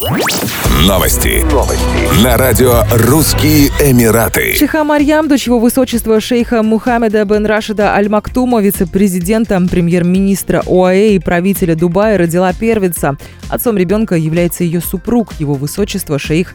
[0.00, 1.44] Новости.
[1.52, 2.24] Новости.
[2.24, 4.54] На радио «Русские Эмираты».
[4.54, 11.74] Шейха Марьям, дочь его высочества шейха Мухаммеда бен Рашида Аль-Мактума, вице-президента, премьер-министра ОАЭ и правителя
[11.74, 13.18] Дубая, родила первенца.
[13.50, 16.54] Отцом ребенка является ее супруг, его высочество шейх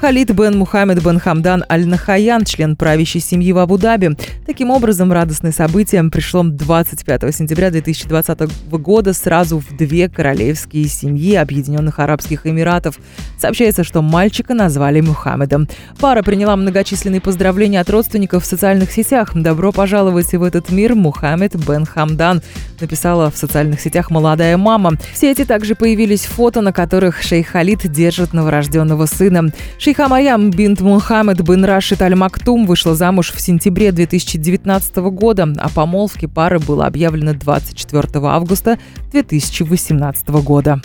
[0.00, 4.16] Халид бен Мухаммед бен Хамдан Аль-Нахаян, член правящей семьи в Абу-Даби.
[4.46, 11.98] Таким образом, радостное событие пришло 25 сентября 2020 года сразу в две королевские семьи Объединенных
[11.98, 12.96] Арабских Эмиратов.
[13.40, 15.68] Сообщается, что мальчика назвали Мухаммедом.
[15.98, 19.32] Пара приняла многочисленные поздравления от родственников в социальных сетях.
[19.34, 22.40] «Добро пожаловать в этот мир, Мухаммед бен Хамдан»,
[22.80, 24.92] написала в социальных сетях молодая мама.
[25.12, 29.52] В сети также появились фото, на которых шейх Халид держит новорожденного сына.
[29.88, 35.70] Шейха Марьям бинт Мухаммед бен Рашид Аль Мактум вышла замуж в сентябре 2019 года, а
[35.70, 38.78] помолвке пары было объявлено 24 августа
[39.12, 40.82] 2018 года.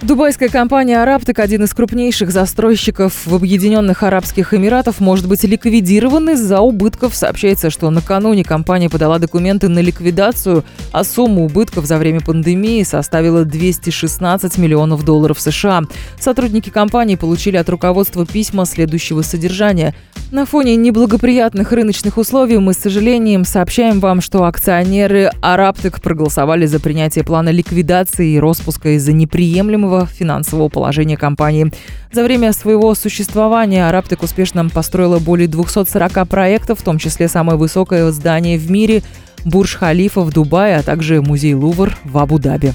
[0.00, 6.60] Дубайская компания «Араптек», один из крупнейших застройщиков в Объединенных Арабских Эмиратах, может быть ликвидирован из-за
[6.60, 7.16] убытков.
[7.16, 13.44] Сообщается, что накануне компания подала документы на ликвидацию, а сумма убытков за время пандемии составила
[13.44, 15.82] 216 миллионов долларов США.
[16.20, 19.96] Сотрудники компании получили от руководства письма следующего содержания.
[20.30, 26.80] На фоне неблагоприятных рыночных условий мы с сожалением сообщаем вам, что акционеры «Араптек» проголосовали за
[26.80, 31.72] принятие плана ликвидации и распуска из-за неприемлемого финансового положения компании.
[32.12, 38.10] За время своего существования Араптек успешно построила более 240 проектов, в том числе самое высокое
[38.10, 39.02] здание в мире
[39.46, 42.74] Бурж-Халифа в Дубае, а также музей Лувр в Абу-Даби.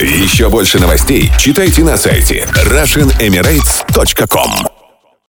[0.00, 4.79] Еще больше новостей читайте на сайте RussianEmirates.com